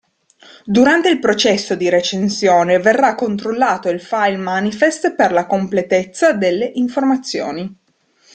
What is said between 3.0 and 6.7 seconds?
controllato il file manifest per la completezza delle